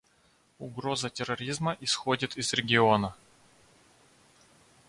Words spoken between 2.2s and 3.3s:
из региона.